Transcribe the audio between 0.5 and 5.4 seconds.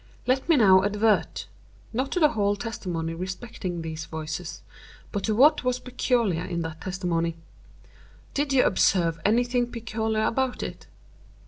now advert—not to the whole testimony respecting these voices—but to